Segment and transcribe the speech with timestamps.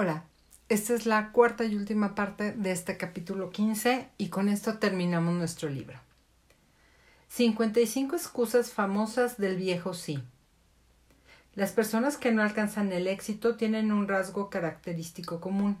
[0.00, 0.22] Hola,
[0.68, 5.34] esta es la cuarta y última parte de este capítulo 15 y con esto terminamos
[5.34, 5.98] nuestro libro.
[7.26, 10.22] 55 excusas famosas del viejo sí.
[11.56, 15.78] Las personas que no alcanzan el éxito tienen un rasgo característico común.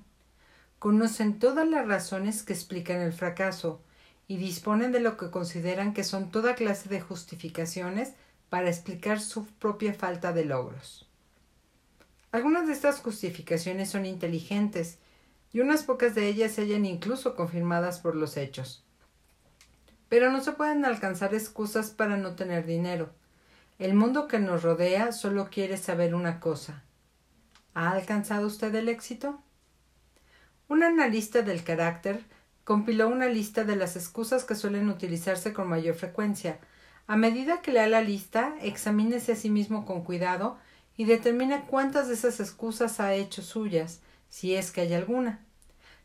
[0.80, 3.80] Conocen todas las razones que explican el fracaso
[4.26, 8.14] y disponen de lo que consideran que son toda clase de justificaciones
[8.48, 11.07] para explicar su propia falta de logros.
[12.30, 14.98] Algunas de estas justificaciones son inteligentes
[15.52, 18.84] y unas pocas de ellas se hallan incluso confirmadas por los hechos.
[20.08, 23.10] Pero no se pueden alcanzar excusas para no tener dinero.
[23.78, 26.82] El mundo que nos rodea solo quiere saber una cosa.
[27.74, 29.40] ¿Ha alcanzado usted el éxito?
[30.68, 32.24] Un analista del carácter
[32.64, 36.58] compiló una lista de las excusas que suelen utilizarse con mayor frecuencia.
[37.06, 40.58] A medida que lea la lista, examínese a sí mismo con cuidado
[40.98, 45.46] y determina cuántas de esas excusas ha hecho suyas, si es que hay alguna.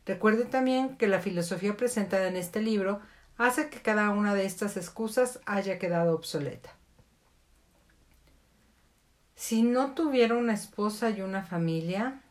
[0.06, 3.00] Recuerde también que la filosofía presentada en este libro
[3.36, 6.70] hace que cada una de estas excusas haya quedado obsoleta.
[9.34, 12.22] Si no tuviera una esposa y una familia,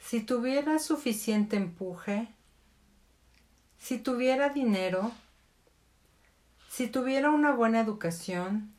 [0.00, 2.26] si tuviera suficiente empuje,
[3.78, 5.12] si tuviera dinero,
[6.68, 8.73] si tuviera una buena educación,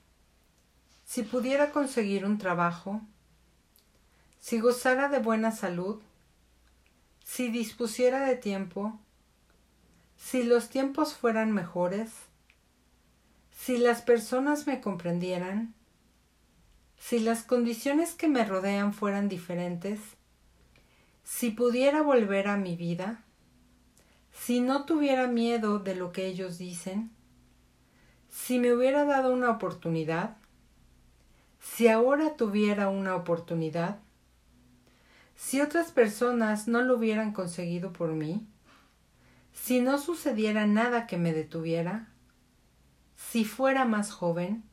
[1.06, 3.02] si pudiera conseguir un trabajo,
[4.40, 6.02] si gozara de buena salud,
[7.24, 9.00] si dispusiera de tiempo,
[10.18, 12.12] si los tiempos fueran mejores,
[13.56, 15.74] si las personas me comprendieran,
[16.98, 20.00] si las condiciones que me rodean fueran diferentes,
[21.24, 23.24] si pudiera volver a mi vida,
[24.32, 27.12] si no tuviera miedo de lo que ellos dicen,
[28.30, 30.38] si me hubiera dado una oportunidad,
[31.74, 34.00] si ahora tuviera una oportunidad,
[35.36, 38.48] si otras personas no lo hubieran conseguido por mí,
[39.52, 42.08] si no sucediera nada que me detuviera,
[43.18, 44.64] si fuera más joven,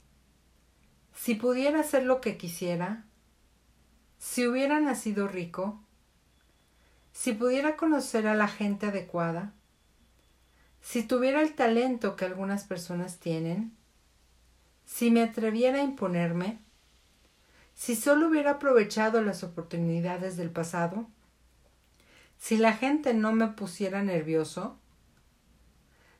[1.14, 3.04] si pudiera hacer lo que quisiera,
[4.18, 5.80] si hubiera nacido rico,
[7.12, 9.52] si pudiera conocer a la gente adecuada,
[10.80, 13.72] si tuviera el talento que algunas personas tienen,
[14.84, 16.61] si me atreviera a imponerme,
[17.74, 21.06] si solo hubiera aprovechado las oportunidades del pasado,
[22.38, 24.76] si la gente no me pusiera nervioso,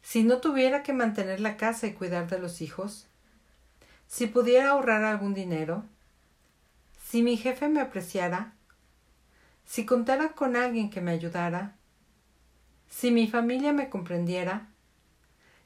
[0.02, 3.06] si no tuviera que mantener la casa y cuidar de los hijos,
[4.08, 5.84] si pudiera ahorrar algún dinero,
[7.08, 8.52] si mi jefe me apreciara,
[9.64, 11.76] si contara con alguien que me ayudara,
[12.88, 14.68] si mi familia me comprendiera,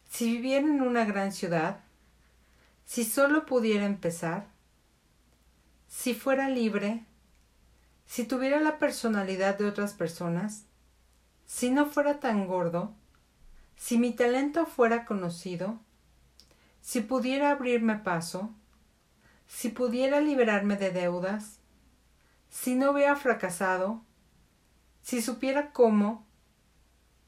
[0.08, 1.80] si viviera en una gran ciudad,
[2.84, 4.46] si solo pudiera empezar,
[5.96, 7.06] si fuera libre,
[8.04, 10.66] si tuviera la personalidad de otras personas,
[11.46, 12.94] si no fuera tan gordo,
[13.76, 15.80] si mi talento fuera conocido,
[16.82, 18.54] si pudiera abrirme paso,
[19.48, 21.60] si pudiera liberarme de deudas,
[22.50, 24.02] si no hubiera fracasado,
[25.02, 26.26] si supiera cómo,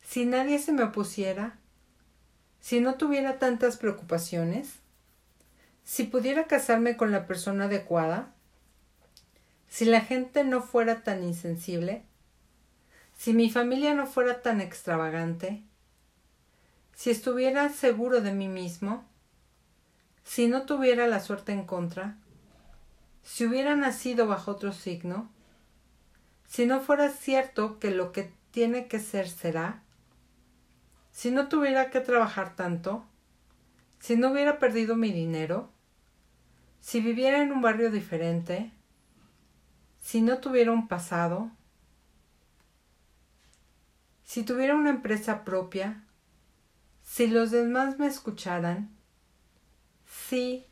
[0.02, 1.58] si nadie se me opusiera,
[2.60, 4.74] si no tuviera tantas preocupaciones,
[5.84, 8.34] si pudiera casarme con la persona adecuada,
[9.68, 12.04] si la gente no fuera tan insensible,
[13.16, 15.62] si mi familia no fuera tan extravagante,
[16.94, 19.04] si estuviera seguro de mí mismo,
[20.24, 22.16] si no tuviera la suerte en contra,
[23.22, 25.30] si hubiera nacido bajo otro signo,
[26.46, 29.82] si no fuera cierto que lo que tiene que ser será,
[31.12, 33.04] si no tuviera que trabajar tanto,
[33.98, 35.70] si no hubiera perdido mi dinero,
[36.80, 38.72] si viviera en un barrio diferente,
[40.08, 41.50] si no tuviera un pasado,
[44.24, 46.02] si tuviera una empresa propia,
[47.02, 48.88] si los demás me escucharan,
[50.06, 50.64] sí,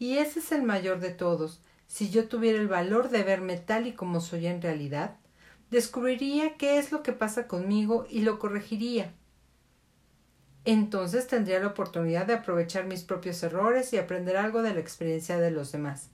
[0.00, 3.86] y ese es el mayor de todos, si yo tuviera el valor de verme tal
[3.86, 5.18] y como soy en realidad,
[5.70, 9.14] descubriría qué es lo que pasa conmigo y lo corregiría.
[10.64, 15.38] Entonces tendría la oportunidad de aprovechar mis propios errores y aprender algo de la experiencia
[15.38, 16.10] de los demás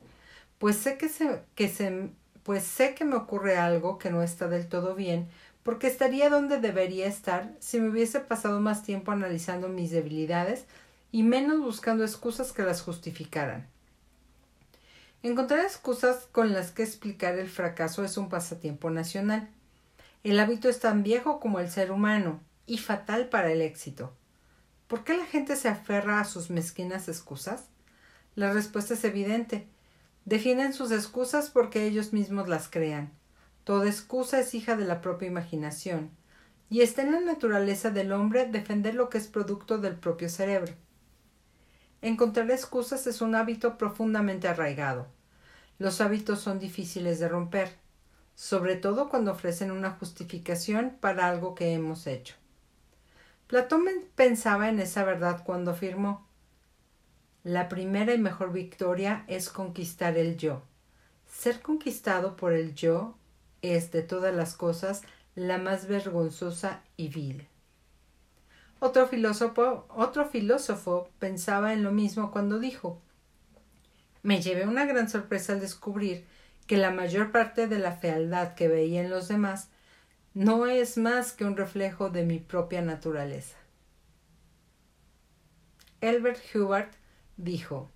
[0.63, 2.11] pues sé que se, que se,
[2.45, 5.29] pues sé que me ocurre algo que no está del todo bien,
[5.65, 10.67] porque estaría donde debería estar si me hubiese pasado más tiempo analizando mis debilidades
[11.11, 13.67] y menos buscando excusas que las justificaran.
[15.25, 19.49] Encontrar excusas con las que explicar el fracaso es un pasatiempo nacional.
[20.23, 22.39] El hábito es tan viejo como el ser humano
[22.69, 24.13] y fatal para el éxito.
[24.87, 27.65] ¿Por qué la gente se aferra a sus mezquinas excusas?
[28.37, 29.67] La respuesta es evidente.
[30.25, 33.13] Defienden sus excusas porque ellos mismos las crean.
[33.65, 36.11] Toda excusa es hija de la propia imaginación,
[36.71, 40.73] y está en la naturaleza del hombre defender lo que es producto del propio cerebro.
[42.01, 45.07] Encontrar excusas es un hábito profundamente arraigado.
[45.79, 47.77] Los hábitos son difíciles de romper,
[48.35, 52.35] sobre todo cuando ofrecen una justificación para algo que hemos hecho.
[53.47, 53.85] Platón
[54.15, 56.27] pensaba en esa verdad cuando afirmó
[57.45, 60.63] La primera y mejor victoria es conquistar el yo.
[61.27, 63.17] Ser conquistado por el yo
[63.63, 65.03] es de todas las cosas
[65.35, 67.49] la más vergonzosa y vil.
[68.79, 73.01] Otro filósofo, otro filósofo pensaba en lo mismo cuando dijo
[74.23, 76.25] Me llevé una gran sorpresa al descubrir
[76.69, 79.69] que la mayor parte de la fealdad que veía en los demás
[80.35, 83.57] no es más que un reflejo de mi propia naturaleza.
[86.01, 87.02] Elbert Hubbard
[87.43, 87.91] dijo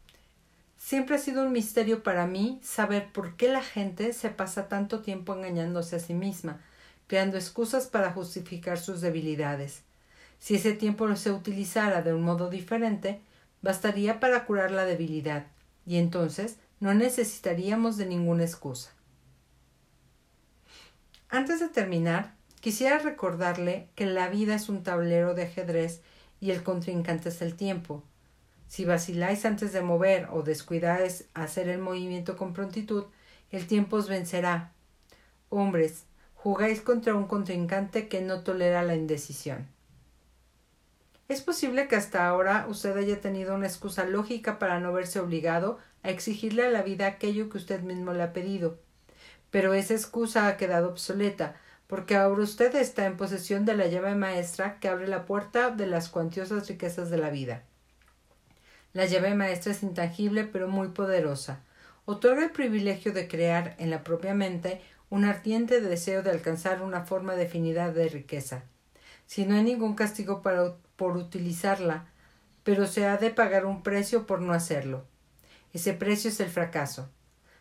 [0.76, 5.00] Siempre ha sido un misterio para mí saber por qué la gente se pasa tanto
[5.00, 6.60] tiempo engañándose a sí misma,
[7.06, 9.82] creando excusas para justificar sus debilidades.
[10.38, 13.20] Si ese tiempo se utilizara de un modo diferente,
[13.62, 15.46] bastaría para curar la debilidad,
[15.86, 18.92] y entonces no necesitaríamos de ninguna excusa.
[21.30, 26.02] Antes de terminar, quisiera recordarle que la vida es un tablero de ajedrez
[26.40, 28.04] y el contrincante es el tiempo.
[28.68, 33.04] Si vaciláis antes de mover o descuidáis hacer el movimiento con prontitud,
[33.50, 34.72] el tiempo os vencerá.
[35.48, 36.04] Hombres,
[36.34, 39.68] jugáis contra un contrincante que no tolera la indecisión.
[41.28, 45.78] Es posible que hasta ahora usted haya tenido una excusa lógica para no verse obligado
[46.04, 48.78] a exigirle a la vida aquello que usted mismo le ha pedido.
[49.50, 51.56] Pero esa excusa ha quedado obsoleta,
[51.88, 55.86] porque ahora usted está en posesión de la llave maestra que abre la puerta de
[55.86, 57.64] las cuantiosas riquezas de la vida.
[58.96, 61.60] La llave maestra es intangible pero muy poderosa.
[62.06, 67.02] Otorga el privilegio de crear en la propia mente un ardiente deseo de alcanzar una
[67.02, 68.62] forma definida de riqueza.
[69.26, 72.06] Si no hay ningún castigo por utilizarla,
[72.64, 75.04] pero se ha de pagar un precio por no hacerlo.
[75.74, 77.10] Ese precio es el fracaso.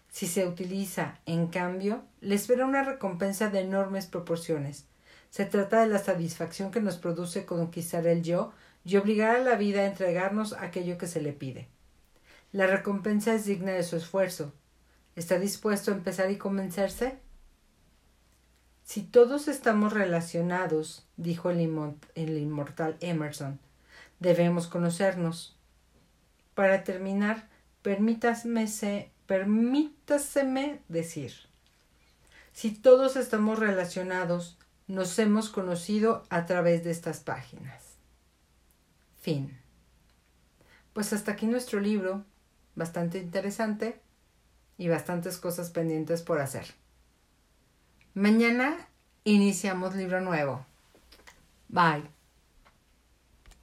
[0.08, 4.86] Si se utiliza, en cambio, le espera una recompensa de enormes proporciones.
[5.32, 8.54] Se trata de la satisfacción que nos produce conquistar el yo
[8.86, 11.68] y obligar a la vida a entregarnos aquello que se le pide.
[12.52, 14.54] La recompensa es digna de su esfuerzo.
[15.16, 17.18] ¿Está dispuesto a empezar y convencerse?
[18.84, 23.60] Si todos estamos relacionados, dijo el, inmortal Emerson,
[24.20, 25.58] debemos conocernos.
[26.54, 27.50] Para terminar,
[27.82, 28.70] permítaseme
[30.88, 31.34] decir,
[32.54, 34.58] si todos estamos relacionados,
[34.88, 37.95] nos hemos conocido a través de estas páginas.
[39.26, 39.58] Fin.
[40.94, 42.24] Pues hasta aquí nuestro libro,
[42.76, 44.00] bastante interesante
[44.78, 46.68] y bastantes cosas pendientes por hacer.
[48.14, 48.88] Mañana
[49.24, 50.64] iniciamos libro nuevo.
[51.70, 52.04] Bye.